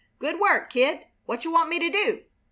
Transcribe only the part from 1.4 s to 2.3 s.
want me t' do?"